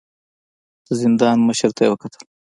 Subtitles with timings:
[0.85, 2.23] د زندان مشر ته يې وکتل.